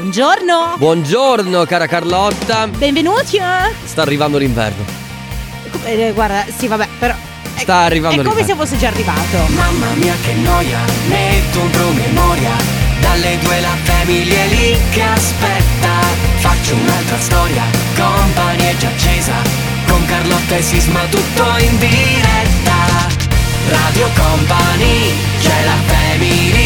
Buongiorno. 0.00 0.74
Buongiorno 0.76 1.64
cara 1.64 1.86
Carlotta. 1.86 2.66
Benvenuti. 2.68 3.38
Sta 3.86 4.02
arrivando 4.02 4.36
l'inverno. 4.36 4.84
Eh, 5.84 6.12
guarda, 6.12 6.44
sì, 6.54 6.66
vabbè, 6.66 6.86
però. 6.98 7.14
è- 7.54 7.60
Sta 7.60 7.76
arrivando 7.78 8.20
È 8.20 8.24
come 8.24 8.44
se 8.44 8.54
fosse 8.54 8.76
già 8.76 8.88
arrivato. 8.88 9.38
Mamma 9.54 9.86
mia 9.94 10.12
che 10.22 10.34
noia, 10.34 10.80
metto 11.08 11.60
un 11.60 11.70
promemoria 11.70 12.50
Dalle 13.00 13.38
due 13.38 13.58
la 13.60 13.74
famiglia 13.84 14.34
è 14.36 14.48
lì 14.48 14.76
che 14.90 15.00
aspetta 15.02 15.92
Faccio 16.40 16.74
un'altra 16.74 17.18
storia, 17.18 17.62
company 17.96 18.62
è 18.64 18.76
già 18.76 18.88
accesa 18.88 19.32
Con 19.88 20.04
Carlotta 20.04 20.56
e 20.56 20.62
Sisma 20.62 21.00
tutto 21.08 21.42
in 21.58 21.78
diretta 21.78 23.14
Radio 23.68 24.08
Company, 24.14 25.12
c'è 25.40 25.64
la 25.64 25.76
family 25.86 26.65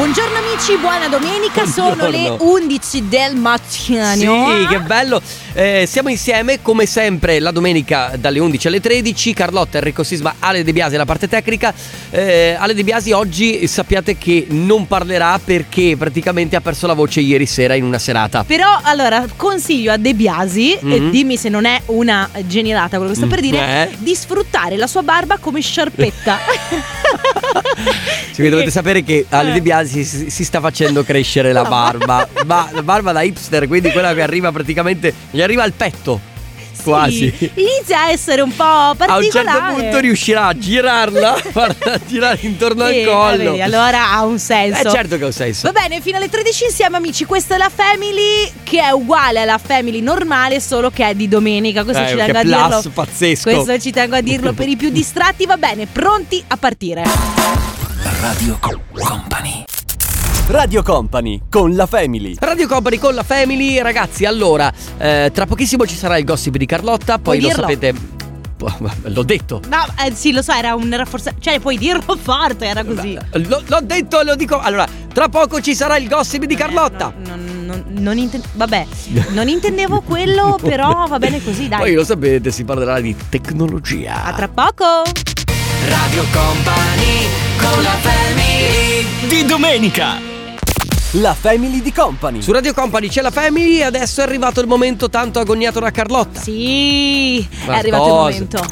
Buongiorno 0.00 0.38
amici, 0.38 0.78
buona 0.78 1.08
domenica. 1.08 1.66
Sono 1.66 2.08
le 2.08 2.20
Buongiorno. 2.22 2.52
11 2.54 3.08
del 3.08 3.36
mattino. 3.36 4.14
Sì, 4.14 4.66
che 4.66 4.78
bello. 4.80 5.20
Eh, 5.52 5.84
siamo 5.86 6.08
insieme 6.08 6.62
come 6.62 6.86
sempre 6.86 7.38
la 7.38 7.50
domenica 7.50 8.12
dalle 8.18 8.38
11 8.38 8.68
alle 8.68 8.80
13. 8.80 9.34
Carlotta, 9.34 9.76
Enrico 9.76 10.02
Sisma, 10.02 10.36
Ale 10.38 10.64
De 10.64 10.72
Biasi 10.72 10.96
la 10.96 11.04
parte 11.04 11.28
tecnica. 11.28 11.74
Eh, 12.08 12.56
Ale 12.58 12.72
De 12.72 12.82
Biasi 12.82 13.12
oggi 13.12 13.66
sappiate 13.66 14.16
che 14.16 14.46
non 14.48 14.86
parlerà 14.86 15.38
perché 15.44 15.96
praticamente 15.98 16.56
ha 16.56 16.62
perso 16.62 16.86
la 16.86 16.94
voce 16.94 17.20
ieri 17.20 17.44
sera 17.44 17.74
in 17.74 17.84
una 17.84 17.98
serata. 17.98 18.42
Però 18.42 18.80
allora 18.82 19.26
consiglio 19.36 19.92
a 19.92 19.98
De 19.98 20.14
Biasi, 20.14 20.72
e 20.76 20.78
Mhm. 20.82 21.10
dimmi 21.10 21.36
se 21.36 21.50
non 21.50 21.66
è 21.66 21.78
una 21.86 22.26
genialata 22.46 22.96
quello 22.96 23.12
che 23.12 23.18
sto 23.18 23.26
per 23.26 23.40
Mm, 23.40 23.42
dire, 23.42 23.90
eh. 23.90 23.96
di 23.98 24.14
sfruttare 24.14 24.78
la 24.78 24.86
sua 24.86 25.02
barba 25.02 25.36
come 25.36 25.60
sciarpetta. 25.60 26.38
Sì, 28.32 28.48
dovete 28.48 28.70
sapere 28.70 29.02
che 29.02 29.26
Ale 29.28 29.50
Eh. 29.50 29.52
De 29.54 29.60
Biasi 29.62 30.04
si, 30.04 30.30
si 30.30 30.44
sta 30.44 30.60
facendo 30.60 31.02
crescere 31.04 31.52
la 31.52 31.64
barba. 31.64 32.26
Ma 32.46 32.68
la 32.72 32.82
barba 32.82 33.12
da 33.12 33.22
hipster, 33.22 33.66
quindi 33.66 33.90
quella 33.90 34.14
che 34.14 34.22
arriva 34.22 34.50
praticamente. 34.52 35.12
gli 35.30 35.42
arriva 35.42 35.62
al 35.62 35.72
petto. 35.72 36.28
Quasi. 36.82 37.30
Sì, 37.36 37.50
inizia 37.56 38.04
a 38.04 38.10
essere 38.10 38.40
un 38.40 38.56
po' 38.56 38.62
A 38.62 38.90
un 38.92 38.96
particolare. 38.96 39.28
certo 39.58 39.74
punto 39.74 39.98
riuscirà 39.98 40.46
a 40.46 40.56
girarla, 40.56 41.34
farla 41.52 42.00
girare 42.06 42.38
intorno 42.40 42.86
Sì, 42.86 43.00
al 43.02 43.04
collo. 43.04 43.50
vedi, 43.50 43.60
allora 43.60 44.12
ha 44.12 44.24
un 44.24 44.38
senso. 44.38 44.88
Eh 44.88 44.90
certo 44.90 45.18
che 45.18 45.24
ho 45.26 45.30
senso. 45.30 45.70
Va 45.70 45.78
bene, 45.78 46.00
fino 46.00 46.16
alle 46.16 46.30
13 46.30 46.64
insieme 46.64 46.96
amici, 46.96 47.26
questa 47.26 47.56
è 47.56 47.58
la 47.58 47.70
Family 47.74 48.50
che 48.62 48.80
è 48.80 48.92
uguale 48.92 49.40
alla 49.40 49.58
Family 49.58 50.00
normale, 50.00 50.58
solo 50.58 50.88
che 50.90 51.06
è 51.06 51.14
di 51.14 51.28
domenica, 51.28 51.84
questo 51.84 52.02
Eh, 52.02 52.08
ci 52.08 52.16
tengo 52.16 52.38
a 52.38 52.40
plus 52.40 52.54
dirlo. 52.80 52.90
pazzesco. 52.94 53.50
Questo 53.50 53.78
ci 53.78 53.90
tengo 53.92 54.16
a 54.16 54.20
dirlo 54.22 54.54
per 54.54 54.66
i 54.68 54.76
più 54.76 54.88
distratti, 54.88 55.44
va 55.44 55.58
bene, 55.58 55.86
pronti 55.86 56.42
a 56.46 56.56
partire. 56.56 57.02
Radio 58.02 58.56
Co- 58.60 58.80
Company 58.92 59.64
Radio 60.48 60.82
Company 60.82 61.42
con 61.48 61.74
la 61.76 61.86
Family. 61.86 62.34
Radio 62.40 62.66
Company 62.66 62.98
con 62.98 63.14
la 63.14 63.22
Family, 63.22 63.80
ragazzi. 63.80 64.24
Allora, 64.24 64.72
eh, 64.98 65.30
tra 65.32 65.46
pochissimo 65.46 65.86
ci 65.86 65.94
sarà 65.94 66.16
il 66.16 66.24
gossip 66.24 66.56
di 66.56 66.66
Carlotta. 66.66 67.18
Poi 67.18 67.38
Puoi 67.38 67.40
lo 67.40 67.46
dirlo? 67.48 67.62
sapete. 67.62 68.18
L'ho 69.04 69.22
detto. 69.22 69.60
No, 69.68 69.84
eh, 70.04 70.12
sì, 70.12 70.32
lo 70.32 70.42
so, 70.42 70.52
era 70.52 70.74
un 70.74 70.90
rafforzamento, 70.94 71.44
cioè 71.48 71.60
puoi 71.60 71.78
dirlo 71.78 72.16
forte, 72.20 72.66
era 72.66 72.82
così. 72.84 73.14
L- 73.14 73.62
l'ho 73.66 73.80
detto, 73.82 74.22
lo 74.22 74.34
dico. 74.34 74.58
Allora, 74.58 74.86
tra 75.14 75.28
poco 75.28 75.60
ci 75.60 75.74
sarà 75.76 75.96
il 75.96 76.08
gossip 76.08 76.44
di 76.44 76.56
Carlotta. 76.56 77.12
No, 77.26 77.36
non, 77.36 77.64
non, 77.64 77.84
non 77.88 78.18
inten- 78.18 78.42
vabbè, 78.54 78.86
non 79.30 79.48
intendevo 79.48 80.00
quello, 80.00 80.58
però 80.60 81.06
va 81.06 81.18
bene 81.20 81.42
così, 81.44 81.68
dai. 81.68 81.78
Poi 81.78 81.94
lo 81.94 82.04
sapete, 82.04 82.50
si 82.50 82.64
parlerà 82.64 82.98
di 83.00 83.14
tecnologia. 83.28 84.24
A 84.24 84.32
tra 84.32 84.48
poco. 84.48 84.84
Radio 85.88 86.24
Company, 86.32 87.39
con 87.72 87.82
la 87.82 87.96
family 88.00 89.06
Di 89.28 89.44
domenica. 89.44 90.28
La 91.14 91.34
Family 91.34 91.82
di 91.82 91.92
Company. 91.92 92.40
Su 92.40 92.52
Radio 92.52 92.72
Company 92.72 93.08
c'è 93.08 93.20
la 93.20 93.32
Family 93.32 93.78
e 93.78 93.82
adesso 93.82 94.20
è 94.20 94.24
arrivato 94.24 94.60
il 94.60 94.68
momento 94.68 95.10
tanto 95.10 95.40
agognato 95.40 95.80
da 95.80 95.90
Carlotta. 95.90 96.40
Sì, 96.40 97.44
Ma 97.66 97.74
è 97.74 97.78
arrivato 97.78 98.02
cosa? 98.04 98.36
il 98.36 98.46
momento. 98.48 98.66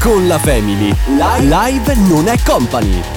Con 0.00 0.26
la 0.26 0.38
Family. 0.38 0.92
Live 1.40 1.94
non 1.94 2.26
è 2.26 2.36
company. 2.44 3.13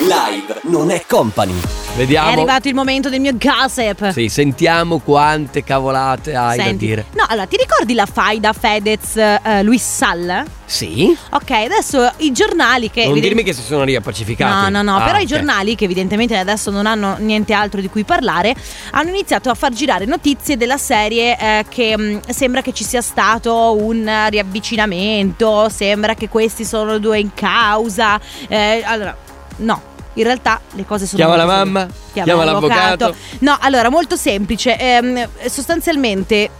Live 0.00 0.60
non 0.64 0.90
è 0.90 1.04
company. 1.06 1.52
Vediamo. 1.94 2.28
È 2.30 2.32
arrivato 2.32 2.68
il 2.68 2.74
momento 2.74 3.10
del 3.10 3.20
mio 3.20 3.34
gossip. 3.36 4.10
Sì, 4.12 4.28
sentiamo 4.30 4.98
quante 5.00 5.62
cavolate 5.62 6.34
hai 6.34 6.56
da 6.56 6.62
Senti. 6.64 6.86
dire. 6.86 7.04
No, 7.14 7.24
allora, 7.28 7.46
ti 7.46 7.56
ricordi 7.58 7.92
la 7.92 8.06
faida 8.06 8.52
Fedez 8.54 9.16
eh, 9.16 9.62
Luis 9.62 9.82
Sall? 9.84 10.44
Sì? 10.64 11.14
Ok, 11.32 11.50
adesso 11.50 12.10
i 12.18 12.32
giornali 12.32 12.88
che 12.90 13.00
non 13.02 13.10
evident- 13.10 13.34
dirmi 13.34 13.42
che 13.42 13.52
si 13.52 13.62
sono 13.62 13.84
riappacificati. 13.84 14.70
No, 14.70 14.80
no, 14.80 14.82
no, 14.90 14.96
Ah, 14.98 15.04
però 15.04 15.18
i 15.18 15.22
ok. 15.22 15.26
giornali 15.28 15.74
che 15.74 15.84
evidentemente 15.84 16.34
adesso 16.36 16.70
non 16.70 16.86
hanno 16.86 17.16
niente 17.18 17.52
altro 17.52 17.80
di 17.82 17.90
cui 17.90 18.04
parlare 18.04 18.54
hanno 18.92 19.10
iniziato 19.10 19.50
a 19.50 19.54
far 19.54 19.72
girare 19.72 20.06
notizie 20.06 20.56
della 20.56 20.78
serie 20.78 21.36
eh, 21.38 21.64
che 21.68 21.98
mh, 21.98 22.20
sembra 22.30 22.62
che 22.62 22.72
ci 22.72 22.84
sia 22.84 23.02
stato 23.02 23.76
un 23.78 24.10
riavvicinamento, 24.30 25.68
sembra 25.68 26.14
che 26.14 26.28
questi 26.30 26.64
sono 26.64 26.96
due 26.98 27.18
in 27.18 27.34
causa. 27.34 28.18
eh, 28.48 28.82
allora, 28.86 29.14
no. 29.56 29.88
In 30.14 30.24
realtà 30.24 30.60
le 30.72 30.84
cose 30.84 31.06
sono 31.06 31.18
Chiama 31.22 31.36
la 31.36 31.46
mamma? 31.46 31.80
semplici. 31.80 32.22
Chiama 32.24 32.44
l'avvocato? 32.44 33.14
No, 33.40 33.56
allora, 33.60 33.90
molto 33.90 34.16
semplice. 34.16 34.76
Ehm, 34.78 35.28
sostanzialmente 35.46 36.50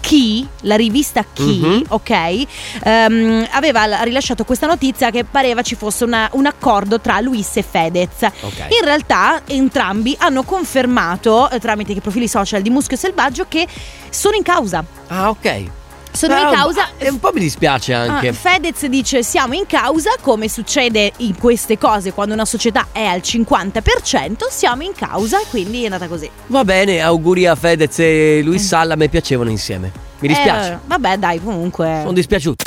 Chi, 0.00 0.46
la 0.62 0.74
rivista 0.74 1.24
Chi, 1.32 1.60
Mhm. 1.62 1.82
ok, 1.88 2.44
ehm, 2.82 3.46
aveva 3.52 4.02
rilasciato 4.02 4.42
questa 4.44 4.66
notizia 4.66 5.10
che 5.10 5.22
pareva 5.24 5.62
ci 5.62 5.76
fosse 5.76 6.02
una- 6.04 6.28
un 6.32 6.44
accordo 6.46 7.00
tra 7.00 7.20
Luis 7.20 7.56
e 7.56 7.62
Fedez. 7.62 8.22
Ok. 8.40 8.58
In 8.80 8.84
realtà 8.84 9.42
entrambi 9.46 10.14
hanno 10.18 10.42
confermato 10.42 11.48
eh, 11.50 11.60
tramite 11.60 11.92
i 11.92 12.00
profili 12.00 12.26
social 12.26 12.62
di 12.62 12.70
Muschio 12.70 12.96
Selvaggio 12.96 13.44
che 13.48 13.66
sono 14.10 14.34
in 14.34 14.42
causa. 14.42 14.84
Ah, 15.06 15.30
ok. 15.30 15.64
Sono 16.12 16.34
Però, 16.34 16.50
in 16.50 16.54
causa. 16.54 16.88
E 16.98 17.08
un 17.08 17.18
po' 17.18 17.30
mi 17.32 17.40
dispiace 17.40 17.94
anche. 17.94 18.28
Ah, 18.28 18.32
Fedez 18.32 18.86
dice 18.86 19.22
siamo 19.22 19.54
in 19.54 19.66
causa, 19.66 20.10
come 20.20 20.48
succede 20.48 21.12
in 21.18 21.36
queste 21.38 21.78
cose 21.78 22.12
quando 22.12 22.34
una 22.34 22.44
società 22.44 22.88
è 22.92 23.04
al 23.04 23.20
50%, 23.20 24.48
siamo 24.50 24.82
in 24.82 24.92
causa 24.94 25.40
e 25.40 25.44
quindi 25.48 25.82
è 25.82 25.84
andata 25.84 26.08
così. 26.08 26.30
Va 26.46 26.64
bene, 26.64 27.00
auguri 27.00 27.46
a 27.46 27.54
Fedez 27.54 27.98
e 27.98 28.40
Luis 28.44 28.66
Salla, 28.66 28.94
a 28.94 28.96
me 28.96 29.08
piacevano 29.08 29.50
insieme. 29.50 29.90
Mi 30.20 30.28
dispiace. 30.28 30.72
Eh, 30.72 30.78
vabbè 30.84 31.16
dai, 31.16 31.42
comunque... 31.42 31.98
Sono 32.02 32.12
dispiaciuto. 32.12 32.64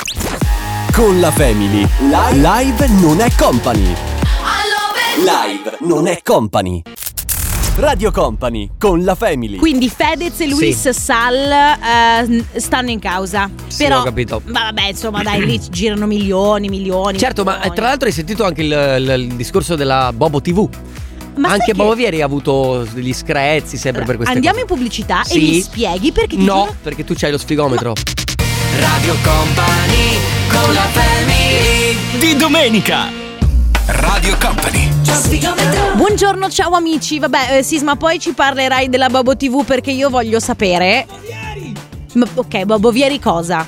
Con 0.92 1.20
la 1.20 1.30
Family. 1.30 1.86
Live 2.00 2.86
non 2.88 3.20
è 3.20 3.30
company. 3.36 3.94
Live 5.16 5.78
non 5.80 6.06
è 6.06 6.20
company. 6.22 6.82
Radio 7.76 8.10
Company 8.10 8.70
con 8.78 9.04
la 9.04 9.14
Family. 9.14 9.58
Quindi 9.58 9.90
Fedez 9.90 10.40
e 10.40 10.48
Luis 10.48 10.80
Sì. 10.88 10.92
Sal 10.98 11.34
eh, 11.34 12.44
stanno 12.58 12.90
in 12.90 12.98
causa. 12.98 13.50
Sì, 13.66 13.84
Però, 13.84 14.00
ho 14.00 14.02
capito. 14.02 14.40
Ma 14.46 14.62
vabbè, 14.64 14.88
insomma, 14.88 15.22
dai, 15.22 15.44
lì 15.44 15.60
girano 15.70 16.06
milioni, 16.06 16.68
milioni. 16.68 17.18
Certo, 17.18 17.44
ma 17.44 17.52
eh, 17.52 17.56
milioni. 17.56 17.76
tra 17.76 17.86
l'altro 17.88 18.08
hai 18.08 18.14
sentito 18.14 18.44
anche 18.44 18.62
il, 18.62 18.96
il- 18.98 19.14
il 19.20 19.34
discorso 19.34 19.76
della 19.76 20.10
Bobo 20.14 20.40
TV. 20.40 20.66
Ma 21.36 21.48
sai 21.48 21.58
anche 21.58 21.72
che- 21.72 21.74
Bobo 21.74 21.94
Vieri 21.94 22.22
ha 22.22 22.24
avuto 22.24 22.86
degli 22.92 23.12
screzi 23.12 23.76
sempre 23.76 24.04
per 24.04 24.16
queste 24.16 24.32
Andiamo 24.34 24.58
cose. 24.58 24.66
in 24.72 24.74
pubblicità 24.78 25.20
e 25.20 25.24
Sì. 25.26 25.38
mi 25.40 25.60
spieghi 25.60 26.12
perché 26.12 26.36
ti 26.36 26.44
No, 26.44 26.60
giuro- 26.60 26.76
perché 26.82 27.04
tu 27.04 27.12
c'hai 27.14 27.30
lo 27.30 27.38
sfigometro. 27.38 27.92
Radio 28.78 29.14
Company 29.22 30.16
con 30.48 30.72
la 30.72 30.80
family 30.80 31.94
Di 32.18 32.36
domenica. 32.36 33.24
Radio 33.86 34.36
Company 34.40 34.90
Buongiorno, 35.94 36.50
ciao 36.50 36.72
amici. 36.72 37.20
Vabbè, 37.20 37.58
eh, 37.58 37.62
Sisma, 37.62 37.94
poi 37.94 38.18
ci 38.18 38.32
parlerai 38.32 38.88
della 38.88 39.08
Bobo 39.08 39.36
TV 39.36 39.64
perché 39.64 39.92
io 39.92 40.10
voglio 40.10 40.40
sapere. 40.40 41.06
Ma, 42.14 42.26
ok, 42.34 42.64
Bobo 42.64 42.90
Vieri 42.90 43.20
cosa? 43.20 43.66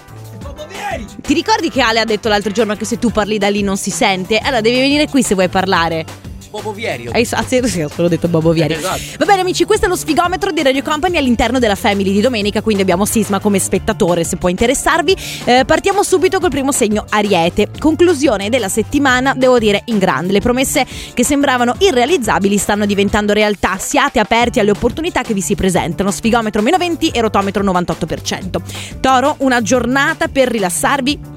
Ti 1.23 1.35
ricordi 1.35 1.71
che 1.71 1.81
Ale 1.81 2.01
ha 2.01 2.05
detto 2.05 2.29
l'altro 2.29 2.51
giorno 2.51 2.75
che 2.75 2.85
se 2.85 2.99
tu 2.99 3.11
parli 3.11 3.39
da 3.39 3.49
lì 3.49 3.63
non 3.63 3.77
si 3.77 3.91
sente? 3.91 4.39
Allora 4.39 4.61
devi 4.61 4.81
venire 4.81 5.09
qui 5.09 5.23
se 5.23 5.35
vuoi 5.35 5.49
parlare. 5.49 6.05
Bobo 6.51 6.73
Vieri. 6.73 7.09
Hai 7.11 7.27
ah, 7.31 7.45
sì, 7.45 7.61
sì, 7.65 7.83
ho 7.83 8.09
detto 8.09 8.29
Bobo 8.29 8.53
Vieri. 8.53 8.75
Esatto. 8.75 9.01
Va 9.19 9.25
bene 9.25 9.43
amici, 9.43 9.65
questo 9.65 9.87
è 9.87 9.89
lo 9.89 9.97
sfigometro 9.97 10.51
di 10.51 10.63
Radio 10.63 10.83
Company 10.83 11.17
all'interno 11.17 11.59
della 11.59 11.75
Family 11.75 12.13
di 12.13 12.21
domenica, 12.21 12.63
quindi 12.63 12.83
abbiamo 12.83 13.05
Sisma 13.05 13.39
come 13.39 13.59
spettatore 13.59 14.25
se 14.25 14.37
può 14.37 14.49
interessarvi. 14.49 15.17
Eh, 15.45 15.65
partiamo 15.67 16.03
subito 16.03 16.41
col 16.41 16.51
primo 16.51 16.73
segno 16.73 17.05
Ariete. 17.09 17.69
Conclusione 17.79 18.49
della 18.49 18.69
settimana, 18.69 19.35
devo 19.35 19.59
dire, 19.59 19.83
in 19.87 19.99
grande. 19.99 20.33
Le 20.33 20.41
promesse 20.41 20.87
che 21.15 21.25
sembravano 21.25 21.75
irrealizzabili 21.79 22.57
stanno 22.57 22.87
diventando 22.87 23.33
realtà. 23.33 23.77
Siate 23.79 24.19
aperti 24.19 24.61
alle 24.61 24.71
opportunità 24.71 25.23
che 25.23 25.35
vi 25.35 25.43
si 25.43 25.55
presentano. 25.55 26.11
Sfigometro 26.11 26.63
meno 26.63 26.79
20 26.79 27.11
e 27.11 27.21
rotometro 27.21 27.63
98%. 27.63 28.61
Toro, 29.01 29.37
una 29.39 29.61
giornata 29.61 30.29
per 30.29 30.49
rilassarvi 30.49 31.37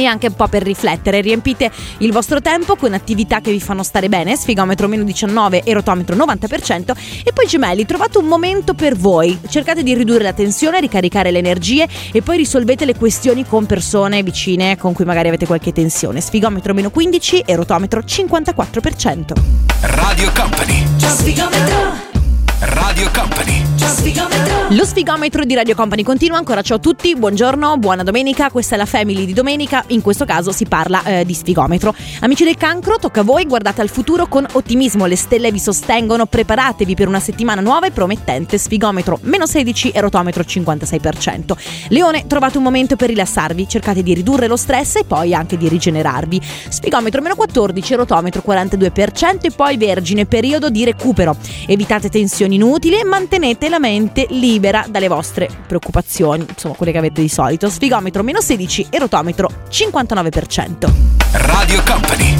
e 0.00 0.06
anche 0.06 0.28
un 0.28 0.34
po' 0.34 0.48
per 0.48 0.62
riflettere. 0.62 1.20
Riempite 1.20 1.70
il 1.98 2.12
vostro 2.12 2.40
tempo 2.40 2.76
con 2.76 2.94
attività 2.94 3.40
che 3.40 3.50
vi 3.50 3.60
fanno 3.60 3.82
stare 3.82 4.08
bene, 4.08 4.36
sfigometro 4.36 4.88
meno 4.88 5.04
19 5.04 5.62
e 5.62 5.72
rotometro 5.72 6.16
90% 6.16 6.92
e 7.24 7.32
poi 7.32 7.46
gemelli, 7.46 7.84
trovate 7.86 8.18
un 8.18 8.26
momento 8.26 8.74
per 8.74 8.96
voi, 8.96 9.38
cercate 9.48 9.82
di 9.82 9.94
ridurre 9.94 10.22
la 10.22 10.32
tensione, 10.32 10.80
ricaricare 10.80 11.30
le 11.30 11.38
energie 11.38 11.86
e 12.12 12.22
poi 12.22 12.36
risolvete 12.36 12.84
le 12.84 12.94
questioni 12.94 13.44
con 13.46 13.66
persone 13.66 14.22
vicine 14.22 14.76
con 14.76 14.92
cui 14.92 15.04
magari 15.04 15.28
avete 15.28 15.46
qualche 15.46 15.72
tensione. 15.72 16.20
Sfigometro 16.20 16.74
meno 16.74 16.90
15 16.90 17.40
e 17.40 17.56
rotometro 17.56 18.00
54%. 18.00 19.32
Radio 19.80 20.30
Company. 20.32 20.84
Radio 22.60 23.10
Company. 23.12 23.71
Lo 24.72 24.86
sfigometro 24.86 25.44
di 25.44 25.54
Radio 25.54 25.74
Company 25.74 26.02
continua 26.02 26.38
ancora. 26.38 26.62
Ciao 26.62 26.78
a 26.78 26.80
tutti, 26.80 27.14
buongiorno, 27.14 27.76
buona 27.76 28.02
domenica. 28.02 28.50
Questa 28.50 28.74
è 28.74 28.78
la 28.78 28.86
Family 28.86 29.26
di 29.26 29.34
domenica. 29.34 29.84
In 29.88 30.00
questo 30.00 30.24
caso 30.24 30.50
si 30.50 30.64
parla 30.64 31.04
eh, 31.04 31.24
di 31.26 31.34
sfigometro. 31.34 31.94
Amici 32.20 32.44
del 32.44 32.56
cancro, 32.56 32.96
tocca 32.98 33.20
a 33.20 33.22
voi. 33.22 33.44
Guardate 33.44 33.82
al 33.82 33.90
futuro 33.90 34.28
con 34.28 34.46
ottimismo. 34.50 35.04
Le 35.04 35.16
stelle 35.16 35.52
vi 35.52 35.58
sostengono. 35.58 36.24
Preparatevi 36.24 36.94
per 36.94 37.06
una 37.06 37.20
settimana 37.20 37.60
nuova 37.60 37.86
e 37.86 37.90
promettente. 37.90 38.56
Sfigometro 38.56 39.18
meno 39.22 39.44
16 39.44 39.90
e 39.90 40.00
rotometro 40.00 40.42
56%. 40.42 41.52
Leone, 41.88 42.26
trovate 42.26 42.56
un 42.56 42.62
momento 42.62 42.96
per 42.96 43.10
rilassarvi. 43.10 43.68
Cercate 43.68 44.02
di 44.02 44.14
ridurre 44.14 44.46
lo 44.46 44.56
stress 44.56 44.96
e 44.96 45.04
poi 45.04 45.34
anche 45.34 45.58
di 45.58 45.68
rigenerarvi. 45.68 46.40
Sfigometro 46.70 47.20
meno 47.20 47.34
14 47.34 47.92
e 47.92 47.96
rotometro 47.96 48.42
42%. 48.46 49.38
E 49.42 49.50
poi 49.50 49.76
Vergine, 49.76 50.24
periodo 50.24 50.70
di 50.70 50.82
recupero. 50.84 51.36
Evitate 51.66 52.08
tensioni 52.08 52.54
inutili 52.54 52.98
e 52.98 53.04
mantenete 53.04 53.68
la 53.72 53.78
mente 53.78 54.26
libera 54.28 54.84
dalle 54.86 55.08
vostre 55.08 55.48
preoccupazioni, 55.66 56.44
insomma 56.46 56.74
quelle 56.74 56.92
che 56.92 56.98
avete 56.98 57.22
di 57.22 57.28
solito. 57.28 57.70
Sfigometro 57.70 58.22
meno 58.22 58.40
16 58.42 58.88
e 58.90 58.98
rotometro 58.98 59.48
59%. 59.70 60.92
Radio 61.32 61.82
Company. 61.84 62.36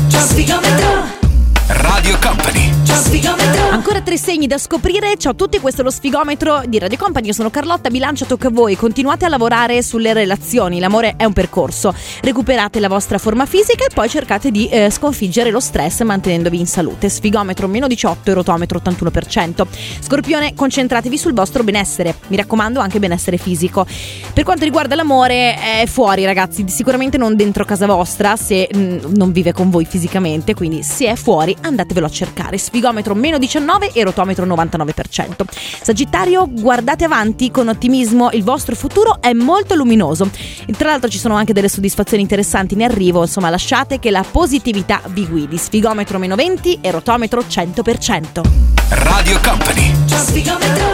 Tre 4.12 4.20
segni 4.20 4.46
da 4.46 4.58
scoprire. 4.58 5.16
Ciao 5.16 5.32
a 5.32 5.34
tutti, 5.34 5.58
questo 5.58 5.80
è 5.80 5.84
lo 5.84 5.90
sfigometro 5.90 6.64
di 6.66 6.78
Radio 6.78 6.98
Company. 6.98 7.28
Io 7.28 7.32
sono 7.32 7.48
Carlotta, 7.48 7.88
bilancia 7.88 8.26
tocca 8.26 8.48
a 8.48 8.50
voi. 8.50 8.76
Continuate 8.76 9.24
a 9.24 9.30
lavorare 9.30 9.82
sulle 9.82 10.12
relazioni. 10.12 10.80
L'amore 10.80 11.14
è 11.16 11.24
un 11.24 11.32
percorso. 11.32 11.94
Recuperate 12.20 12.78
la 12.78 12.88
vostra 12.88 13.16
forma 13.16 13.46
fisica 13.46 13.86
e 13.86 13.90
poi 13.90 14.10
cercate 14.10 14.50
di 14.50 14.68
eh, 14.68 14.90
sconfiggere 14.90 15.50
lo 15.50 15.60
stress 15.60 16.02
mantenendovi 16.02 16.60
in 16.60 16.66
salute. 16.66 17.08
Sfigometro 17.08 17.66
meno 17.68 17.86
18 17.86 18.30
e 18.30 18.34
rotometro 18.34 18.82
81%. 18.84 19.66
Scorpione, 20.00 20.52
concentratevi 20.54 21.16
sul 21.16 21.32
vostro 21.32 21.64
benessere. 21.64 22.14
Mi 22.26 22.36
raccomando, 22.36 22.80
anche 22.80 22.98
benessere 22.98 23.38
fisico. 23.38 23.86
Per 24.34 24.44
quanto 24.44 24.64
riguarda 24.64 24.94
l'amore, 24.94 25.54
è 25.54 25.86
fuori, 25.86 26.26
ragazzi. 26.26 26.66
Sicuramente 26.68 27.16
non 27.16 27.34
dentro 27.34 27.64
casa 27.64 27.86
vostra 27.86 28.36
se 28.36 28.68
mh, 28.70 29.14
non 29.14 29.32
vive 29.32 29.54
con 29.54 29.70
voi 29.70 29.86
fisicamente. 29.86 30.52
Quindi, 30.52 30.82
se 30.82 31.06
è 31.06 31.14
fuori, 31.14 31.56
andatevelo 31.58 32.04
a 32.04 32.10
cercare. 32.10 32.58
Sfigometro 32.58 33.14
meno 33.14 33.38
19 33.38 33.92
e 33.94 34.00
rotometro 34.04 34.46
99%. 34.46 35.44
Sagittario, 35.82 36.48
guardate 36.48 37.04
avanti 37.04 37.50
con 37.50 37.68
ottimismo, 37.68 38.30
il 38.32 38.42
vostro 38.42 38.74
futuro 38.74 39.18
è 39.20 39.32
molto 39.32 39.74
luminoso. 39.74 40.30
E 40.66 40.72
tra 40.72 40.90
l'altro 40.90 41.08
ci 41.08 41.18
sono 41.18 41.34
anche 41.34 41.52
delle 41.52 41.68
soddisfazioni 41.68 42.22
interessanti 42.22 42.74
in 42.74 42.82
arrivo, 42.82 43.22
insomma 43.22 43.50
lasciate 43.50 43.98
che 43.98 44.10
la 44.10 44.24
positività 44.28 45.00
vi 45.08 45.26
guidi. 45.26 45.56
Sfigometro 45.56 46.18
meno 46.18 46.34
20 46.34 46.78
e 46.80 46.90
rotometro 46.90 47.40
100%. 47.40 48.81
Radio 48.94 49.40
Company. 49.40 49.92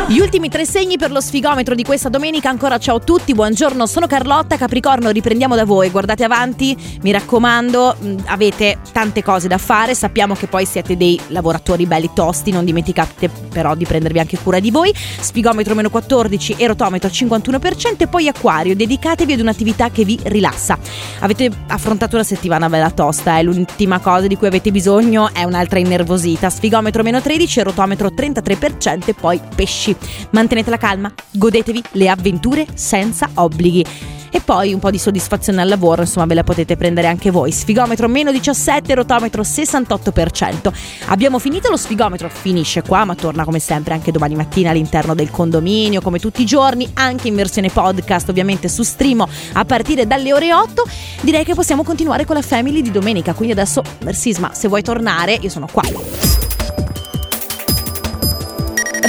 Gli 0.09 0.21
ultimi 0.21 0.49
tre 0.49 0.65
segni 0.65 0.97
per 0.97 1.11
lo 1.11 1.21
sfigometro 1.21 1.75
di 1.75 1.83
questa 1.83 2.09
domenica. 2.09 2.49
Ancora 2.49 2.79
ciao 2.79 2.97
a 2.97 3.01
tutti, 3.01 3.35
buongiorno, 3.35 3.87
sono 3.87 4.07
Carlotta, 4.07 4.57
Capricorno, 4.57 5.11
riprendiamo 5.11 5.55
da 5.55 5.67
voi. 5.67 5.91
Guardate 5.91 6.25
avanti, 6.25 6.75
mi 7.03 7.11
raccomando, 7.13 7.97
mh, 7.99 8.15
avete 8.27 8.79
tante 8.93 9.23
cose 9.23 9.49
da 9.49 9.59
fare. 9.59 9.95
Sappiamo 9.95 10.35
che 10.35 10.47
poi 10.47 10.65
siete 10.65 10.97
dei 10.97 11.21
lavoratori 11.27 11.85
belli 11.85 12.11
tosti, 12.15 12.53
non 12.53 12.65
dimenticate 12.65 13.29
però 13.29 13.75
di 13.75 13.85
prendervi 13.85 14.19
anche 14.19 14.39
cura 14.39 14.61
di 14.61 14.71
voi. 14.71 14.95
Sfigometro 14.95 15.75
meno 15.75 15.91
14 15.91 16.55
e 16.57 16.67
rotometro 16.67 17.11
51% 17.11 17.97
e 17.99 18.07
poi 18.07 18.29
Acquario, 18.29 18.75
dedicatevi 18.75 19.35
ad 19.35 19.41
un'attività 19.41 19.91
che 19.91 20.05
vi 20.05 20.19
rilassa. 20.23 20.79
Avete 21.19 21.51
affrontato 21.67 22.15
una 22.15 22.25
settimana 22.25 22.71
bella 22.71 22.91
tosta, 22.91 23.37
è 23.37 23.43
l'ultima 23.43 23.99
cosa 23.99 24.27
di 24.27 24.37
cui 24.37 24.47
avete 24.47 24.71
bisogno 24.71 25.35
è 25.35 25.45
un'altra 25.45 25.79
innervosita. 25.79 26.49
Sfigometro 26.49 27.03
meno 27.03 27.21
13 27.21 27.61
e 27.61 27.63
rotometro 27.65 27.88
33% 27.95 29.07
e 29.07 29.15
poi 29.15 29.41
pesci. 29.55 29.95
Mantenete 30.31 30.71
la 30.71 30.79
calma, 30.79 31.13
godetevi 31.31 31.83
le 31.93 32.09
avventure 32.09 32.67
senza 32.75 33.29
obblighi. 33.35 33.85
E 34.31 34.41
poi 34.41 34.73
un 34.75 34.79
po' 34.79 34.91
di 34.91 34.99
soddisfazione 34.99 35.63
al 35.63 35.69
lavoro, 35.69 36.03
insomma, 36.03 36.27
ve 36.27 36.35
la 36.35 36.45
potete 36.45 36.77
prendere 36.77 37.07
anche 37.07 37.31
voi. 37.31 37.51
Sfigometro 37.51 38.09
meno 38.09 38.31
17, 38.31 38.95
rotometro 38.95 39.43
68%. 39.43 40.73
Abbiamo 41.07 41.39
finito 41.39 41.71
lo 41.71 41.77
sfigometro, 41.77 42.29
finisce 42.29 42.83
qua, 42.83 43.05
ma 43.05 43.15
torna 43.15 43.45
come 43.45 43.59
sempre 43.59 43.95
anche 43.95 44.13
domani 44.13 44.35
mattina 44.35 44.71
all'interno 44.71 45.15
del 45.15 45.31
condominio, 45.31 46.01
come 46.01 46.19
tutti 46.19 46.43
i 46.43 46.47
giorni, 46.47 46.89
anche 46.95 47.29
in 47.29 47.35
versione 47.35 47.71
podcast, 47.71 48.29
ovviamente 48.29 48.69
su 48.69 48.83
stream 48.83 49.25
a 49.53 49.65
partire 49.65 50.07
dalle 50.07 50.33
ore 50.33 50.53
8. 50.53 50.85
Direi 51.23 51.45
che 51.45 51.55
possiamo 51.55 51.83
continuare 51.83 52.27
con 52.27 52.37
la 52.37 52.43
family 52.43 52.83
di 52.83 52.91
domenica. 52.91 53.33
Quindi 53.33 53.55
adesso, 53.55 53.83
Sisma, 54.11 54.53
se 54.53 54.69
vuoi 54.69 54.83
tornare, 54.83 55.39
io 55.41 55.49
sono 55.49 55.67
qua. 55.71 56.58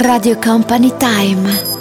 Radio 0.00 0.38
Company 0.38 0.92
Time. 0.96 1.78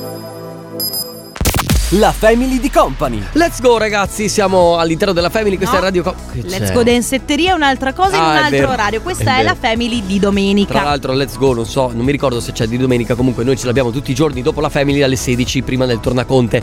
La 1.94 2.12
Family 2.12 2.60
di 2.60 2.69
Company. 2.69 3.24
Let's 3.33 3.62
go 3.62 3.77
ragazzi, 3.77 4.30
siamo 4.30 4.77
all'interno 4.77 5.13
della 5.13 5.30
Family, 5.30 5.56
questa 5.57 5.75
No. 5.75 5.81
è 5.81 5.83
Radio 5.86 6.04
Co- 6.04 6.16
che 6.31 6.42
Let's 6.44 6.68
c'è? 6.68 6.74
go 6.74 6.83
densetteria 6.83 7.51
è 7.51 7.56
un'altra 7.56 7.94
cosa 7.94 8.16
in 8.18 8.21
Ah, 8.21 8.27
un 8.27 8.36
è 8.54 8.57
altro 8.57 8.69
orario. 8.71 9.01
Questa 9.01 9.36
è 9.38 9.39
è, 9.39 9.44
la 9.44 9.56
vero. 9.60 9.68
family 9.68 10.06
di 10.06 10.19
domenica. 10.19 10.74
Tra 10.74 10.83
l'altro, 10.83 11.13
let's 11.13 11.38
go, 11.38 11.54
non 11.54 11.66
so, 11.66 11.92
non 11.94 12.06
mi 12.06 12.12
ricordo 12.12 12.39
se 12.39 12.51
c'è 12.51 12.68
di 12.68 12.77
domenica, 12.77 13.16
comunque 13.16 13.44
noi 13.44 13.57
ce 13.57 13.66
l'abbiamo 13.66 13.89
tutti 13.92 14.12
i 14.12 14.16
giorni 14.16 14.42
dopo 14.42 14.62
la 14.62 14.69
Family 14.69 15.01
alle 15.01 15.16
16, 15.16 15.62
prima 15.63 15.86
del 15.86 16.00
tornaconte. 16.00 16.62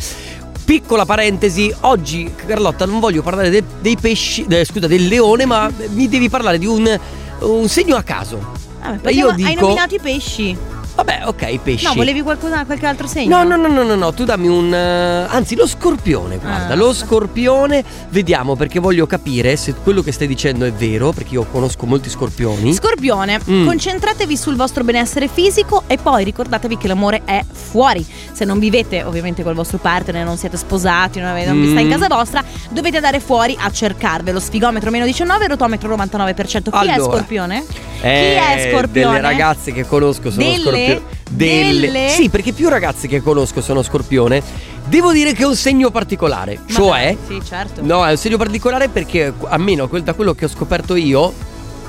Piccola 0.64 1.04
parentesi, 1.04 1.72
oggi 1.82 2.32
Carlotta 2.46 2.84
non 2.86 3.00
voglio 3.00 3.22
parlare 3.22 3.50
de- 3.50 3.64
dei 3.80 3.96
pesci, 3.96 4.44
de- 4.46 4.64
scusa, 4.64 4.86
del 4.86 5.06
leone, 5.08 5.44
ma 5.46 5.70
mi 5.90 6.08
devi 6.08 6.28
parlare 6.28 6.58
di 6.58 6.66
un, 6.66 6.98
un 7.40 7.68
segno 7.68 7.96
a 7.96 8.02
caso. 8.02 8.64
Ah, 8.80 8.92
Io 8.92 9.00
parliamo- 9.00 9.30
Hai 9.30 9.36
dico- 9.54 9.60
nominato 9.62 9.94
i 9.94 10.00
pesci. 10.00 10.56
Vabbè, 10.96 11.22
ok, 11.26 11.58
pesci. 11.58 11.84
No, 11.84 11.92
volevi 11.94 12.22
qualcosa, 12.22 12.64
qualche 12.64 12.86
altro 12.86 13.06
segno? 13.06 13.36
No, 13.36 13.44
no, 13.44 13.56
no, 13.56 13.68
no, 13.72 13.82
no, 13.82 13.94
no, 13.96 14.14
tu 14.14 14.24
dammi 14.24 14.48
un... 14.48 14.72
eh, 14.72 15.26
anzi, 15.28 15.54
lo 15.54 15.66
scorpione, 15.66 16.38
guarda, 16.38 16.72
Ah. 16.72 16.74
lo 16.74 16.92
scorpione, 16.94 17.84
vediamo 18.08 18.56
perché 18.56 18.78
voglio 18.78 19.06
capire 19.06 19.56
se 19.56 19.74
quello 19.74 20.02
che 20.02 20.10
stai 20.10 20.26
dicendo 20.26 20.64
è 20.64 20.72
vero, 20.72 21.12
perché 21.12 21.34
io 21.34 21.44
conosco 21.52 21.84
molti 21.84 22.08
scorpioni. 22.08 22.72
Scorpione, 22.72 23.38
Mm. 23.46 23.66
concentratevi 23.66 24.36
sul 24.38 24.56
vostro 24.56 24.84
benessere 24.84 25.28
fisico 25.28 25.82
e 25.86 25.98
poi 25.98 26.24
ricordatevi 26.24 26.78
che 26.78 26.88
l'amore 26.88 27.20
è 27.26 27.44
fuori. 27.50 28.04
Se 28.32 28.46
non 28.46 28.58
vivete 28.58 29.02
ovviamente 29.02 29.42
col 29.42 29.54
vostro 29.54 29.76
partner, 29.76 30.24
non 30.24 30.38
siete 30.38 30.56
sposati, 30.56 31.20
non, 31.20 31.28
avete, 31.28 31.48
non 31.48 31.60
vi 31.60 31.70
sta 31.70 31.80
in 31.80 31.88
Mm. 31.88 31.90
casa 31.90 32.06
vostra, 32.08 32.42
dovete 32.70 32.96
andare 32.96 33.20
fuori 33.20 33.54
a 33.60 33.70
cercarvelo. 33.70 34.40
Sfigometro 34.40 34.90
meno 34.90 35.04
19, 35.04 35.46
rotometro 35.46 35.94
99%. 35.94 36.70
Chi 36.70 36.86
è 36.86 36.90
Allora. 36.92 37.12
Scorpione? 37.16 37.64
Eh, 38.00 38.38
Chi 38.38 38.60
è 38.60 38.70
Scorpione? 38.72 39.16
Delle 39.16 39.20
ragazze 39.20 39.72
che 39.72 39.86
conosco 39.86 40.30
sono 40.30 40.42
Delle? 40.44 40.85
Scorpione. 40.94 41.14
Delle? 41.28 42.08
Sì, 42.10 42.28
perché 42.28 42.52
più 42.52 42.68
ragazze 42.68 43.08
che 43.08 43.20
conosco 43.20 43.60
sono 43.60 43.82
scorpione. 43.82 44.42
Devo 44.86 45.12
dire 45.12 45.32
che 45.32 45.42
è 45.42 45.46
un 45.46 45.56
segno 45.56 45.90
particolare. 45.90 46.60
Ma 46.68 46.74
cioè, 46.74 47.16
Sì, 47.26 47.40
certo. 47.44 47.82
no, 47.84 48.06
è 48.06 48.10
un 48.10 48.16
segno 48.16 48.36
particolare 48.36 48.88
perché, 48.88 49.32
almeno 49.48 49.86
da 50.02 50.14
quello 50.14 50.34
che 50.34 50.44
ho 50.44 50.48
scoperto 50.48 50.94
io, 50.94 51.32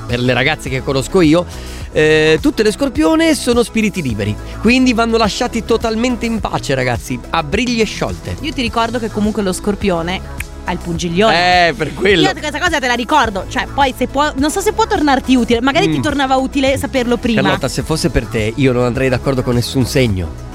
per 0.08 0.20
le 0.20 0.34
ragazze 0.34 0.70
che 0.70 0.82
conosco 0.84 1.22
io, 1.22 1.46
eh, 1.92 2.39
tutte 2.42 2.63
le 2.63 2.72
scorpione 2.72 3.36
sono 3.36 3.62
spiriti 3.63 4.01
liberi. 4.01 4.36
Quindi 4.62 4.94
vanno 4.94 5.18
lasciati 5.18 5.63
totalmente 5.66 6.25
in 6.25 6.39
pace, 6.39 6.74
ragazzi, 6.74 7.20
a 7.30 7.44
briglie 7.44 7.84
sciolte. 7.86 8.38
Io 8.42 8.54
ti 8.54 8.62
ricordo 8.62 9.00
che 9.00 9.10
comunque 9.12 9.44
lo 9.44 9.54
scorpione 9.54 10.22
ha 10.68 10.72
il 10.74 10.80
pungiglione. 10.80 11.68
Eh, 11.70 11.74
per 11.74 11.94
quello. 11.94 12.28
Io 12.28 12.34
questa 12.34 12.60
cosa 12.60 12.78
te 12.80 12.88
la 12.88 12.94
ricordo, 12.94 13.46
cioè 13.48 13.68
poi 13.74 13.94
se 13.98 14.08
può, 14.08 14.32
non 14.36 14.52
so 14.52 14.60
se 14.60 14.74
può 14.74 14.86
tornarti 14.86 15.36
utile, 15.36 15.62
magari 15.62 15.90
ti 15.90 16.00
Mm. 16.00 16.02
tornava 16.02 16.36
utile 16.36 16.78
saperlo 16.78 17.16
prima. 17.18 17.42
Carlotta, 17.42 17.68
se 17.70 17.84
fosse 17.84 18.10
per 18.10 18.26
te, 18.26 18.52
io 18.56 18.74
non 18.74 18.84
andrei 18.84 19.08
d'accordo 19.10 19.44
con 19.44 19.54
nessun 19.56 19.86
segno. 19.86 20.46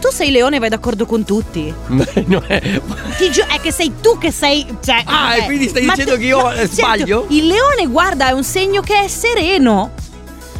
Tu 0.00 0.08
sei 0.10 0.30
leone 0.30 0.56
e 0.56 0.58
vai 0.58 0.70
d'accordo 0.70 1.04
con 1.06 1.24
tutti. 1.24 1.72
No, 2.26 2.42
eh. 2.48 2.80
Ti 3.18 3.30
giuro, 3.30 3.46
è 3.48 3.60
che 3.60 3.70
sei 3.70 3.92
tu 4.00 4.18
che 4.18 4.32
sei. 4.32 4.66
Cioè, 4.82 5.02
Ah, 5.04 5.36
e 5.36 5.40
eh, 5.40 5.44
quindi 5.44 5.68
stai 5.68 5.84
ma 5.84 5.92
dicendo 5.94 6.14
tu- 6.14 6.20
che 6.20 6.26
io, 6.26 6.40
no, 6.40 6.50
eh, 6.52 6.56
certo, 6.56 6.74
sbaglio? 6.74 7.26
il 7.28 7.46
leone, 7.46 7.86
guarda, 7.86 8.28
è 8.28 8.32
un 8.32 8.42
segno 8.44 8.80
che 8.80 8.98
è 9.04 9.08
sereno. 9.08 9.92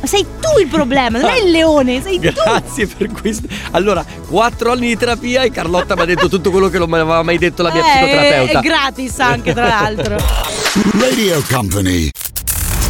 Ma 0.00 0.07
sei 0.07 0.25
tu 0.40 0.61
il 0.61 0.69
problema, 0.69 1.19
non 1.19 1.28
è 1.28 1.40
il 1.40 1.50
leone, 1.50 2.00
sei 2.02 2.19
tu. 2.19 2.33
Grazie 2.33 2.87
per 2.87 3.11
questo. 3.12 3.47
Allora, 3.73 4.04
quattro 4.28 4.73
anni 4.73 4.88
di 4.88 4.97
terapia 4.97 5.42
e 5.42 5.50
Carlotta 5.50 5.95
mi 5.95 6.02
ha 6.02 6.04
detto 6.07 6.28
tutto 6.28 6.50
quello 6.50 6.69
che 6.69 6.78
non 6.78 6.88
mi 6.88 6.97
aveva 6.97 7.23
mai 7.23 7.37
detto 7.37 7.62
la 7.62 7.71
mia 7.71 7.83
Eh, 7.83 7.85
psicoterapeuta. 7.85 8.61
È 8.61 8.62
gratis 8.62 9.19
anche, 9.19 9.52
tra 9.52 9.69
l'altro. 9.69 10.16
Radio 10.99 11.42
Company. 11.50 12.09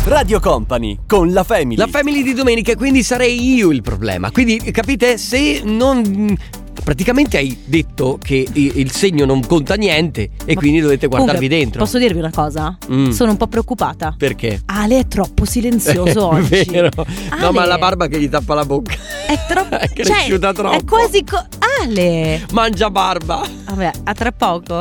Radio 0.05 0.41
Company 0.41 0.99
con 1.07 1.33
la 1.33 1.45
Family. 1.45 1.77
La 1.77 1.87
family 1.87 2.23
di 2.23 2.33
domenica, 2.33 2.75
quindi 2.75 3.03
sarei 3.03 3.55
io 3.55 3.71
il 3.71 3.83
problema. 3.83 4.31
Quindi 4.31 4.59
capite, 4.71 5.19
se 5.19 5.61
non 5.65 6.35
praticamente 6.83 7.37
hai 7.39 7.57
detto 7.65 8.19
che 8.23 8.47
il 8.53 8.91
segno 8.91 9.25
non 9.25 9.45
conta 9.47 9.75
niente 9.75 10.31
e 10.45 10.55
quindi 10.55 10.81
dovete 10.81 11.07
guardarvi 11.07 11.35
Comunque, 11.47 11.59
dentro. 11.59 11.81
Posso 11.85 11.99
dirvi 11.99 12.19
una 12.19 12.31
cosa? 12.31 12.77
Mm. 12.91 13.11
Sono 13.11 13.31
un 13.33 13.37
po' 13.37 13.47
preoccupata. 13.47 14.15
Perché? 14.17 14.63
Ale 14.67 14.99
è 15.01 15.07
troppo 15.07 15.45
silenzioso 15.45 16.27
oggi. 16.35 16.55
È 16.55 16.65
vero. 16.65 16.91
No, 16.97 17.05
Ale. 17.49 17.51
ma 17.53 17.65
la 17.67 17.79
barba 17.79 18.07
che 18.09 18.21
gli 18.21 18.29
tappa 18.29 18.55
la 18.55 18.65
bocca. 18.65 18.95
È 19.27 19.39
troppo. 19.49 19.77
È 19.79 19.89
cioè, 19.95 20.05
cresciuta 20.05 20.53
troppo. 20.53 20.77
È 20.77 20.85
quasi. 20.85 21.25
co- 21.25 21.47
Ale! 21.83 22.45
Mangia 22.53 22.91
barba. 22.91 23.43
Vabbè, 23.67 23.91
a 24.05 24.13
tra 24.13 24.33
poco. 24.33 24.79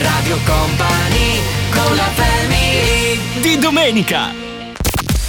Radio 0.00 0.36
Company 0.44 1.40
con 1.72 1.96
la 1.96 2.02
family 2.14 3.18
Di 3.40 3.58
domenica 3.58 4.47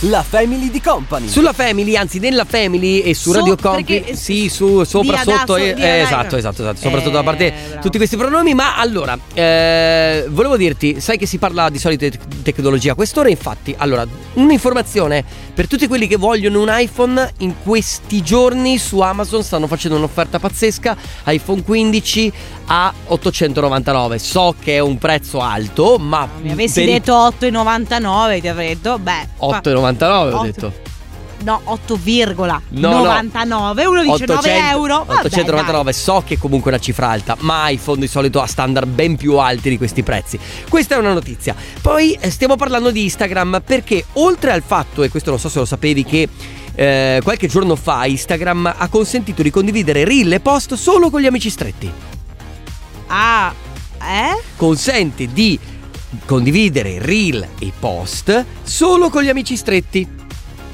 la 0.04 0.24
family 0.24 0.70
di 0.70 0.80
Company. 0.82 1.28
Sulla 1.28 1.52
family, 1.52 1.96
anzi 1.96 2.20
nella 2.20 2.46
family 2.46 3.00
e 3.00 3.14
su, 3.14 3.32
su 3.32 3.38
Radio 3.38 3.58
Company. 3.58 4.16
Sì, 4.16 4.48
su, 4.48 4.84
sopra, 4.86 5.22
via 5.22 5.24
sotto. 5.24 5.54
Da, 5.54 5.60
so, 5.60 5.74
via 5.76 5.76
eh, 5.76 6.00
esatto, 6.02 6.38
esatto, 6.38 6.62
esatto. 6.62 6.78
Soprattutto 6.78 7.10
eh, 7.10 7.14
da 7.14 7.24
parte 7.24 7.52
bravo. 7.52 7.82
tutti 7.82 7.98
questi 7.98 8.16
pronomi. 8.16 8.54
Ma 8.54 8.78
allora, 8.78 9.18
eh, 9.34 10.26
volevo 10.30 10.56
dirti, 10.56 11.02
sai 11.02 11.18
che 11.18 11.26
si 11.26 11.38
parla 11.38 11.70
di 11.70 11.80
solito 11.80 12.08
di 12.08 12.42
tecnologia 12.44 12.94
a 12.94 12.96
quest'ora. 12.96 13.28
Infatti, 13.30 13.76
allora, 13.78 14.08
un'informazione 14.34 15.24
per 15.54 15.68
tutti 15.68 15.88
quelli 15.88 16.08
che 16.08 16.16
vogliono 16.16 16.62
un 16.62 16.70
iPhone. 16.72 17.34
In 17.40 17.56
questi 17.62 18.22
giorni 18.22 18.78
su 18.78 19.00
Amazon 19.02 19.44
stanno 19.44 19.68
facendo 19.68 19.98
un'offerta 19.98 20.40
pazzesca. 20.40 20.96
iPhone 21.26 21.62
15 21.64 22.32
a 22.68 22.94
899. 23.08 24.18
So 24.18 24.56
che 24.62 24.76
è 24.76 24.80
un 24.80 24.98
prezzo 24.98 25.42
alto, 25.42 25.98
ma. 25.98 26.28
Mi 26.42 26.52
avessi 26.52 26.86
per... 26.86 26.94
detto 26.94 27.14
8,99 27.14 28.40
ti 28.42 28.48
avrei 28.48 28.68
detto, 28.70 28.98
beh. 28.98 29.28
8,99. 29.42 29.89
99 29.98 30.34
ho 30.34 30.44
detto. 30.44 30.98
No, 31.42 31.62
8,99. 31.66 32.62
No, 32.70 33.04
no. 33.46 33.72
Uno 33.90 34.02
dice 34.02 34.24
800, 34.24 34.34
9 34.34 34.70
euro. 34.70 34.98
Vabbè, 35.06 35.20
899, 35.26 35.84
dai. 35.84 35.94
so 35.94 36.24
che 36.26 36.34
è 36.36 36.38
comunque 36.38 36.72
una 36.72 36.80
cifra 36.80 37.10
alta, 37.10 37.38
ma 37.40 37.70
i 37.70 37.78
fondi 37.78 38.02
di 38.02 38.08
solito 38.08 38.42
a 38.42 38.46
standard 38.46 38.88
ben 38.88 39.16
più 39.16 39.38
alti 39.38 39.70
di 39.70 39.78
questi 39.78 40.04
prezzi. 40.04 40.40
Questa 40.68 40.96
è 40.96 40.98
una 40.98 41.14
notizia. 41.14 41.56
Poi 41.82 42.18
eh, 42.20 42.30
stiamo 42.30 42.56
parlando 42.56 42.92
di 42.92 43.04
Instagram 43.04 43.62
perché 43.66 44.04
oltre 44.14 44.52
al 44.52 44.64
fatto, 44.66 45.04
e 45.04 45.10
questo 45.10 45.30
non 45.30 45.40
so 45.40 45.50
se 45.50 45.60
lo 45.60 45.66
sapevi, 45.66 46.04
che 46.04 46.28
eh, 46.76 47.22
qualche 47.24 47.48
giorno 47.48 47.76
fa 47.76 48.06
Instagram 48.06 48.74
ha 48.78 48.88
consentito 48.90 49.42
di 49.42 49.50
condividere 49.50 50.04
reel 50.04 50.34
e 50.34 50.40
post 50.40 50.74
solo 50.74 51.10
con 51.10 51.22
gli 51.22 51.26
amici 51.26 51.50
stretti. 51.50 51.92
Ah, 53.08 53.54
eh? 54.02 54.42
Consente 54.56 55.28
di 55.32 55.58
condividere 56.26 56.98
reel 57.00 57.46
e 57.60 57.72
post 57.78 58.46
solo 58.64 59.10
con 59.10 59.24
gli 59.24 59.30
amici 59.30 59.56
stretti 59.56 60.08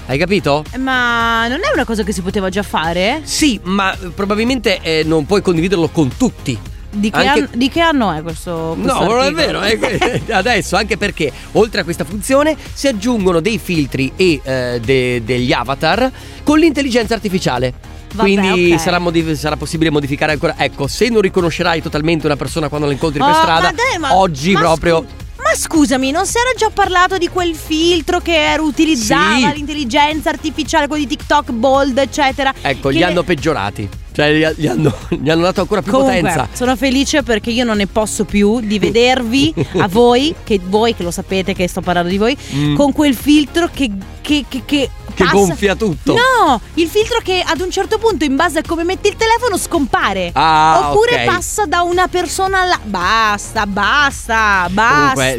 hai 0.08 0.18
capito? 0.20 0.64
Ma 0.78 1.48
non 1.48 1.62
è 1.64 1.72
una 1.74 1.84
cosa 1.84 2.04
che 2.04 2.12
si 2.12 2.22
poteva 2.22 2.50
già 2.50 2.62
fare? 2.62 3.22
Sì, 3.24 3.60
ma 3.64 3.92
eh, 3.92 4.10
probabilmente 4.10 4.80
eh, 4.82 5.02
non 5.04 5.26
puoi 5.26 5.42
condividerlo 5.42 5.90
con 5.90 6.16
tutti. 6.16 6.56
Di 6.92 7.10
che, 7.10 7.18
Anche- 7.18 7.40
anno, 7.40 7.50
di 7.56 7.70
che 7.70 7.80
anno 7.82 8.12
è 8.12 8.22
questo? 8.22 8.78
questo 8.80 9.04
No, 9.04 9.12
non 9.16 9.24
è 9.24 9.32
vero, 9.32 9.60
que- 9.62 10.22
adesso 10.32 10.76
anche 10.76 10.96
perché 10.98 11.32
oltre 11.54 11.82
a 11.82 11.84
questa 11.84 12.06
funzione 12.06 12.56
si 12.72 12.88
aggiungono 12.88 13.40
dei 13.40 13.58
filtri 13.58 14.12
e 14.16 14.40
eh, 14.44 14.80
de- 14.86 15.22
degli 15.26 15.52
avatar 15.52 16.10
con 16.44 16.60
l'intelligenza 16.60 17.16
artificiale. 17.16 17.74
Vabbè, 18.14 18.30
Quindi 18.32 18.74
ok. 18.74 18.80
sarà, 18.80 19.00
modi- 19.00 19.36
sarà 19.36 19.58
possibile 19.58 19.90
modificare 19.90 20.34
ancora. 20.34 20.54
Ecco, 20.56 20.86
se 20.88 21.10
non 21.10 21.22
riconoscerai 21.22 21.82
totalmente 21.82 22.28
una 22.28 22.38
persona 22.38 22.70
quando 22.70 22.86
la 22.86 22.94
incontri 22.94 23.20
per 23.20 23.28
Oh, 23.30 23.34
strada, 23.34 23.62
ma 23.62 23.72
dai, 23.72 23.98
ma- 24.00 24.16
oggi 24.16 24.52
ma 24.54 24.60
proprio. 24.60 24.98
scu- 25.04 25.24
scusami, 25.56 26.12
non 26.12 26.26
si 26.26 26.38
era 26.38 26.52
già 26.58 26.70
parlato 26.74 27.18
di 27.18 27.28
quel 27.30 27.56
filtro 27.56 28.20
che 28.20 28.36
era- 28.36 28.62
utilizzava 28.62 29.50
Sì. 29.50 29.54
l'intelligenza 29.56 30.30
artificiale, 30.30 30.88
quello 30.88 31.06
di 31.06 31.16
TikTok, 31.16 31.52
Bold, 31.52 31.98
eccetera? 31.98 32.54
Ecco, 32.62 32.90
che 32.90 32.96
li 32.96 33.04
hanno 33.04 33.24
peggiorati. 33.24 33.90
Cioè, 34.16 34.32
gli, 34.34 34.62
gli 34.62 34.68
hanno, 34.68 34.96
gli 35.10 35.30
hanno 35.30 35.42
dato 35.44 35.62
ancora 35.62 35.82
più 35.82 35.92
Comunque, 35.92 36.22
potenza. 36.22 36.48
sono 36.54 36.76
felice 36.78 37.22
perché 37.24 37.50
io 37.52 37.66
non 37.66 37.78
ne 37.78 37.88
posso 37.88 38.24
più 38.26 38.62
di 38.62 38.80
vedervi 38.80 39.54
a 39.78 39.88
voi, 39.90 40.34
che 40.44 40.60
voi 40.64 40.96
che 40.96 41.04
lo 41.04 41.12
sapete 41.12 41.54
che 41.54 41.68
sto 41.68 41.82
parlando 41.82 42.10
di 42.10 42.18
voi, 42.18 42.36
Mm. 42.54 42.76
con 42.76 42.92
quel 42.94 43.16
filtro 43.16 43.70
che, 43.74 43.90
che, 44.22 44.46
che, 44.48 44.62
che 44.66 44.90
Che 45.14 45.24
passa- 45.24 45.36
gonfia 45.36 45.76
tutto. 45.76 46.14
No, 46.14 46.60
il 46.76 46.88
filtro 46.88 47.20
che 47.24 47.42
ad 47.46 47.60
un 47.60 47.70
certo 47.72 47.98
punto, 47.98 48.24
in 48.24 48.36
base 48.36 48.60
a 48.60 48.62
come 48.66 48.84
metti 48.84 49.08
il 49.10 49.16
telefono, 49.16 49.58
scompare. 49.58 50.30
Ah, 50.34 50.90
Oppure 50.92 51.16
ok. 51.16 51.26
passa 51.26 51.66
da 51.66 51.82
una 51.82 52.08
persona 52.08 52.62
alla. 52.62 52.80
Basta, 52.84 53.66
basta, 53.68 54.68
basta. 54.72 55.14
Comunque, 55.14 55.36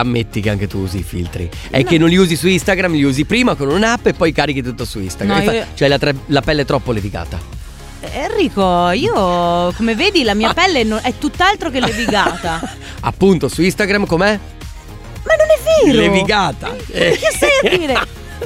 ammetti 0.00 0.40
che 0.40 0.50
anche 0.50 0.66
tu 0.66 0.78
usi 0.78 0.98
i 0.98 1.02
filtri. 1.02 1.48
È 1.70 1.78
No. 1.82 1.88
che 1.88 1.98
non 1.98 2.08
li 2.08 2.16
usi 2.16 2.36
su 2.36 2.46
Instagram, 2.48 2.92
li 2.92 3.04
usi 3.04 3.24
prima 3.24 3.54
con 3.54 3.68
un'app 3.68 4.06
e 4.06 4.12
poi 4.14 4.32
carichi 4.32 4.62
tutto 4.62 4.84
su 4.84 4.98
Instagram. 5.00 5.44
No, 5.44 5.50
io- 5.52 5.64
Cioè, 5.74 5.88
la, 5.88 5.98
tre- 5.98 6.14
la 6.26 6.40
pelle 6.42 6.64
troppo 6.64 6.92
levigata. 6.92 7.38
Enrico, 8.00 8.90
io 8.90 9.72
come 9.76 9.94
vedi 9.94 10.22
la 10.22 10.34
mia 10.34 10.52
pelle 10.54 10.84
non- 10.84 11.00
è 11.02 11.14
tutt'altro 11.18 11.70
che 11.70 11.80
levigata. 11.80 12.60
Appunto, 13.00 13.48
su 13.48 13.62
Instagram 13.62 14.06
com'è? 14.06 14.38
Ma 15.22 15.34
non 15.34 15.46
è 15.84 15.86
vero. 15.92 16.00
Levigata. 16.00 16.74
Eh. 16.90 17.18
Che 17.20 17.30
stai 17.34 17.72
a 17.72 17.76
dire? 17.76 17.94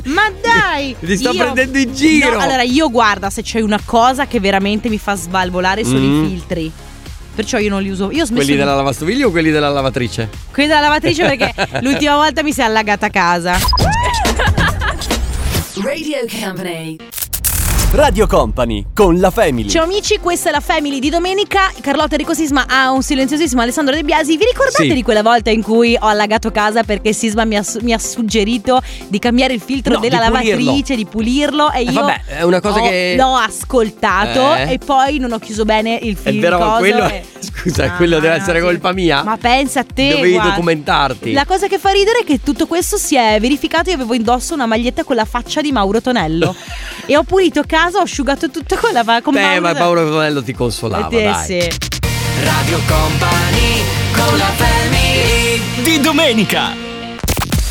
Ma 0.07 0.23
dai! 0.43 0.97
Ti 0.99 1.17
sto 1.17 1.31
io- 1.31 1.39
prendendo 1.43 1.79
in 1.79 1.95
giro. 1.95 2.33
No, 2.33 2.39
allora 2.41 2.63
io 2.63 2.91
guarda 2.91 3.31
se 3.31 3.43
c'è 3.43 3.61
una 3.61 3.79
cosa 3.85 4.27
che 4.27 4.41
veramente 4.41 4.89
mi 4.89 4.99
fa 4.99 5.15
svalvolare 5.15 5.85
sono 5.85 6.01
Mm. 6.01 6.25
i 6.25 6.29
filtri. 6.29 6.73
Perciò 7.35 7.59
io 7.59 7.69
non 7.71 7.81
li 7.83 7.91
uso. 7.91 8.11
Io 8.11 8.23
ho 8.23 8.27
smesso 8.27 8.35
Quelli 8.35 8.53
di- 8.53 8.57
della 8.57 8.75
lavastoviglie 8.75 9.25
o 9.25 9.31
quelli 9.31 9.51
della 9.53 9.69
lavatrice? 9.69 10.29
quelli 10.53 10.69
della 10.69 10.81
lavatrice 10.81 11.25
perché 11.25 11.55
l'ultima 11.83 12.17
volta 12.17 12.43
mi 12.43 12.53
si 12.53 12.61
è 12.61 12.65
allagata 12.65 13.07
a 13.07 13.11
casa. 13.11 13.57
Radio 15.83 16.19
Company. 16.41 16.97
Radio 17.95 18.27
Company 18.27 18.87
con 18.93 19.21
la 19.21 19.31
Family. 19.31 19.69
Ciao 19.69 19.85
amici, 19.85 20.19
questa 20.19 20.49
è 20.49 20.53
la 20.53 20.59
Family 20.59 20.99
di 20.99 21.11
domenica. 21.11 21.71
Carlotta 21.81 22.15
Enrico 22.15 22.35
Sisma 22.35 22.65
ha 22.67 22.91
un 22.91 23.03
silenziosissimo 23.03 23.61
Alessandro 23.63 23.95
De 23.95 24.03
Biasi. 24.03 24.37
Vi 24.37 24.45
ricordate 24.47 24.83
Sì. 24.89 24.93
di 24.95 25.03
quella 25.05 25.23
volta 25.23 25.51
in 25.51 25.63
cui 25.63 25.95
ho 25.99 26.07
allagato 26.07 26.51
casa 26.51 26.83
perché 26.83 27.13
Sisma 27.13 27.45
mi 27.45 27.57
ha, 27.57 27.63
mi 27.83 27.93
ha 27.93 27.99
suggerito 27.99 28.83
di 29.07 29.21
cambiare 29.21 29.53
il 29.55 29.61
filtro 29.61 29.95
No, 29.95 30.01
della 30.01 30.17
di 30.17 30.23
lavatrice, 30.33 30.97
di 30.97 31.07
pulirlo 31.07 31.71
e 31.71 31.81
Eh, 31.81 31.83
io 31.85 31.93
vabbè, 31.93 32.21
è 32.27 32.43
una 32.43 32.61
cosa 32.61 32.81
ho- 32.81 32.89
che- 32.89 33.15
l'ho 33.17 33.37
ascoltato 33.37 34.55
Eh. 34.57 34.73
e 34.73 34.79
poi 34.79 35.19
non 35.19 35.31
ho 35.31 35.39
chiuso 35.39 35.65
bene 35.65 35.97
il 36.03 36.15
È 36.15 36.31
filtro. 36.31 36.41
vero, 36.41 36.59
ma 36.59 36.77
quello 36.79 37.05
è- 37.05 37.23
scusa, 37.39 37.93
quello 37.93 38.19
deve 38.19 38.35
essere 38.35 38.61
colpa 38.61 38.93
mia? 38.93 39.23
Ma 39.23 39.37
pensa 39.37 39.81
a 39.81 39.85
te. 39.85 40.09
Dovevi 40.09 40.33
guarda. 40.33 40.51
documentarti. 40.51 41.33
La 41.33 41.45
cosa 41.45 41.69
che 41.69 41.79
fa 41.79 41.91
ridere 41.91 42.21
è 42.21 42.25
che 42.25 42.41
tutto 42.43 42.67
questo 42.67 42.97
si 42.97 43.15
è 43.15 43.39
verificato. 43.39 43.91
Io 43.91 43.95
avevo 43.97 44.15
indosso 44.15 44.53
una 44.53 44.67
maglietta 44.67 45.05
con 45.05 45.15
la 45.15 45.25
faccia 45.25 45.61
di 45.61 45.71
Mauro 45.71 46.01
Tonello 46.01 46.53
e 47.07 47.17
ho 47.17 47.23
pulito 47.23 47.63
casa, 47.65 47.83
ho 47.93 48.01
asciugato 48.03 48.51
tutto 48.51 48.77
con 48.77 48.93
la 48.93 49.03
fa- 49.05 49.21
con 49.23 49.35
Beh, 49.35 49.61
ma. 49.61 49.73
Paolo 49.75 50.09
Tonello 50.09 50.43
ti 50.43 50.53
consolava, 50.55 51.09
Eh, 51.09 51.23
dai. 51.25 51.45
sì. 51.45 51.59
Radio 52.43 52.79
Company 52.87 53.83
con 54.13 54.39
la 54.39 54.45
family 54.57 55.61
Di 55.83 56.01
domenica. 56.01 56.83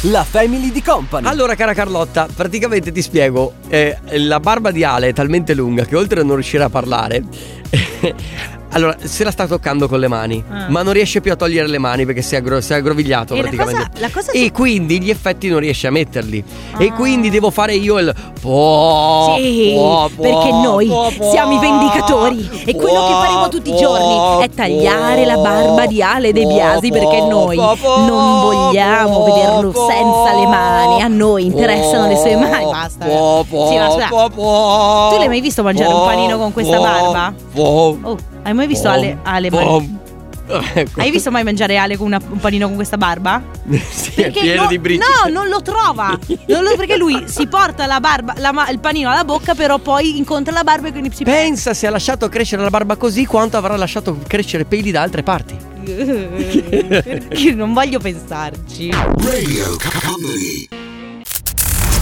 La 0.07 0.25
Family 0.25 0.69
di 0.71 0.81
Company. 0.81 1.25
Allora, 1.27 1.55
cara 1.55 1.73
Carlotta, 1.73 2.27
praticamente 2.33 2.91
ti 2.91 3.01
spiego. 3.01 3.53
eh, 3.69 3.97
la 4.17 4.39
barba 4.41 4.69
di 4.71 4.83
Ale 4.83 5.07
è 5.09 5.13
talmente 5.13 5.53
lunga 5.53 5.85
che 5.85 5.95
oltre 5.95 6.19
a 6.19 6.23
non 6.25 6.35
riuscire 6.35 6.63
a 6.63 6.69
parlare, 6.69 7.23
allora 8.73 8.95
se 9.01 9.23
la 9.23 9.31
sta 9.31 9.47
toccando 9.47 9.87
con 9.87 9.99
le 9.99 10.07
mani, 10.07 10.43
Ah. 10.49 10.65
ma 10.69 10.81
non 10.81 10.93
riesce 10.93 11.21
più 11.21 11.31
a 11.31 11.35
togliere 11.35 11.67
le 11.67 11.77
mani 11.77 12.05
perché 12.05 12.21
si 12.21 12.35
è, 12.35 12.39
aggro- 12.39 12.61
si 12.61 12.73
è 12.73 12.75
aggrovigliato 12.75 13.33
E 13.33 13.37
la 13.37 13.41
praticamente. 13.43 13.87
cosa- 13.91 14.01
la 14.01 14.09
cosa 14.11 14.31
e 14.31 14.45
su- 14.45 14.51
quindi 14.51 15.01
gli 15.01 15.09
effetti 15.09 15.47
non 15.49 15.59
riesce 15.59 15.87
a 15.87 15.91
metterli. 15.91 16.43
Ah. 16.75 16.83
E 16.83 16.91
quindi 16.93 17.29
devo 17.29 17.49
fare 17.51 17.75
io 17.75 17.97
il. 17.99 18.13
po- 18.41 19.33
Sì, 19.37 19.73
po- 19.75 20.09
po- 20.15 20.21
perché 20.21 20.51
noi 20.51 20.91
siamo 21.31 21.53
i 21.55 21.59
vendicatori 21.59 22.49
e 22.65 22.75
quello 22.75 23.05
che 23.07 23.13
faremo 23.13 23.47
tutti 23.49 23.69
i 23.73 23.75
giorni 23.77 24.43
è 24.43 24.49
tagliare 24.49 25.23
la 25.25 25.37
barba 25.37 25.85
di 25.85 26.01
Ale 26.01 26.33
De 26.33 26.45
Biasi 26.45 26.89
perché 26.91 27.21
noi 27.21 27.55
non 27.55 28.41
vogliamo 28.41 29.23
vederlo 29.23 29.71
senza 29.73 30.33
le 30.37 30.45
mani, 30.47 31.01
a 31.01 31.07
noi 31.07 31.45
interessano 31.45 32.07
le 32.07 32.17
sue 32.17 32.35
mani, 32.35 32.65
basta. 32.65 33.05
Sì, 33.05 33.77
ma 33.77 33.89
scusa, 33.91 34.07
tu 34.29 35.17
l'hai 35.17 35.27
mai 35.27 35.39
visto 35.41 35.63
mangiare 35.63 35.93
un 35.93 36.03
panino 36.03 36.37
con 36.37 36.51
questa 36.51 36.79
barba? 36.79 37.33
Oh, 37.55 37.97
hai 38.43 38.53
mai 38.53 38.67
visto 38.67 38.87
Ale, 38.89 39.17
Ale 39.23 39.49
man- 39.49 40.01
Ecco. 40.45 40.99
Hai 40.99 41.09
visto 41.09 41.31
mai 41.31 41.43
mangiare 41.45 41.77
Ale 41.77 41.95
con 41.95 42.07
una- 42.07 42.19
un 42.29 42.37
panino 42.37 42.67
con 42.67 42.75
questa 42.75 42.97
barba? 42.97 43.41
sì, 43.89 44.21
è 44.21 44.29
pieno 44.29 44.63
no, 44.63 44.67
di 44.67 44.77
briciole. 44.77 45.07
no, 45.31 45.39
non 45.39 45.47
lo 45.47 45.61
trova. 45.61 46.19
Non 46.47 46.63
lo- 46.63 46.75
perché 46.75 46.97
lui 46.97 47.23
si 47.31 47.47
porta 47.47 47.85
la 47.85 48.01
barba, 48.01 48.33
la 48.37 48.51
il 48.69 48.79
panino 48.79 49.09
alla 49.09 49.23
bocca, 49.23 49.55
però 49.55 49.79
poi 49.79 50.17
incontra 50.17 50.53
la 50.53 50.63
barba 50.65 50.89
e 50.89 50.91
quindi 50.91 51.11
si 51.15 51.23
Pensa 51.23 51.73
se 51.73 51.87
ha 51.87 51.89
lasciato 51.89 52.27
crescere 52.27 52.61
la 52.61 52.69
barba 52.69 52.97
così 52.97 53.25
quanto 53.25 53.55
avrà 53.55 53.77
lasciato 53.77 54.17
crescere 54.27 54.65
peli 54.65 54.91
da 54.91 55.01
altre 55.01 55.23
parti. 55.23 55.55
Perché 55.83 57.53
non 57.53 57.73
voglio 57.73 57.99
pensarci. 57.99 58.91
Radio 58.91 59.77
Company. 60.05 60.67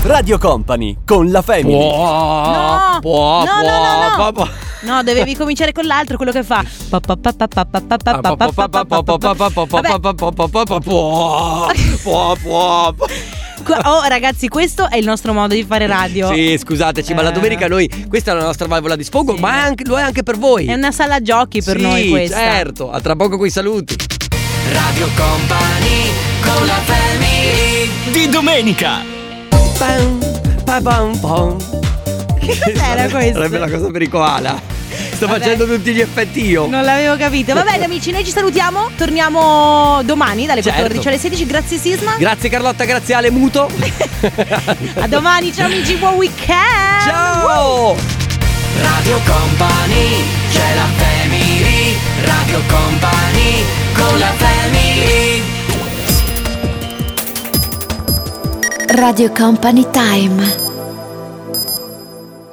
Radio 0.03 0.38
Company 0.39 0.98
con 1.05 1.29
la 1.29 1.43
Family. 1.43 1.77
No, 1.77 2.98
può, 3.01 3.43
no, 3.43 3.62
no, 3.62 3.62
no, 3.62 4.31
no. 4.31 4.50
No, 4.81 5.03
dovevi 5.03 5.35
cominciare 5.35 5.71
con 5.71 5.85
l'altro, 5.85 6.17
quello 6.17 6.31
che 6.31 6.43
fa. 6.43 6.63
Oh 13.83 14.03
ragazzi, 14.07 14.47
questo 14.47 14.89
è 14.89 14.97
il 14.97 15.05
nostro 15.05 15.33
modo 15.33 15.53
di 15.53 15.63
fare 15.63 15.85
radio. 15.85 16.33
Sì, 16.33 16.57
scusateci, 16.57 17.11
eh. 17.11 17.15
ma 17.15 17.21
la 17.21 17.29
domenica 17.29 17.67
noi 17.67 17.88
questa 18.09 18.31
è 18.31 18.35
la 18.35 18.43
nostra 18.43 18.67
valvola 18.67 18.95
di 18.95 19.03
sfogo, 19.03 19.35
sì. 19.35 19.39
ma 19.39 19.63
anche, 19.63 19.83
lo 19.85 20.00
è 20.00 20.01
anche 20.01 20.23
per 20.23 20.38
voi. 20.38 20.65
È 20.65 20.73
una 20.73 20.91
sala 20.91 21.21
giochi 21.21 21.61
per 21.61 21.77
sì, 21.77 21.83
noi 21.83 22.09
questa. 22.09 22.38
certo. 22.38 22.91
A 22.91 23.00
tra 23.00 23.15
poco 23.15 23.38
coi 23.38 23.50
saluti. 23.50 23.95
Radio 24.71 25.07
Company 25.15 26.09
con 26.41 26.65
la 26.65 26.79
family 26.85 27.89
di 28.11 28.29
domenica. 28.29 29.03
Bam, 29.77 30.19
bam, 30.63 30.81
bam, 30.81 31.19
bam. 31.19 31.57
Che 32.39 32.59
cos'era 32.59 33.09
questo? 33.09 33.33
Sarebbe 33.33 33.57
la 33.59 33.69
cosa 33.69 33.91
per 33.91 34.01
i 34.01 34.07
koala. 34.07 34.70
Sto 35.21 35.29
Vabbè. 35.29 35.39
facendo 35.39 35.67
tutti 35.67 35.93
gli 35.93 35.99
effetti 35.99 36.43
io. 36.43 36.65
Non 36.65 36.83
l'avevo 36.83 37.15
capito. 37.15 37.53
Va 37.53 37.61
bene, 37.61 37.85
amici, 37.85 38.09
noi 38.09 38.25
ci 38.25 38.31
salutiamo. 38.31 38.89
Torniamo 38.97 40.01
domani 40.03 40.47
dalle 40.47 40.63
Certo. 40.63 40.79
14 40.79 41.07
alle 41.09 41.17
16. 41.19 41.45
Grazie, 41.45 41.77
Sisma. 41.77 42.15
Grazie 42.17 42.49
Carlotta, 42.49 42.85
grazie 42.85 43.13
Ale 43.13 43.29
Muto. 43.29 43.69
A 44.97 45.07
domani, 45.07 45.53
ciao 45.53 45.67
amici, 45.67 45.93
buon 45.97 46.15
weekend. 46.15 47.03
Ciao! 47.05 47.95
Radio 48.81 49.19
Company 49.23 50.23
c'è 50.51 50.73
la 50.73 50.87
family 50.97 51.95
Radio 52.25 52.59
Company 52.67 53.63
con 53.93 54.17
la 54.17 54.31
family 54.37 55.43
Radio 58.87 59.31
Company 59.31 59.85
Time. 59.91 60.70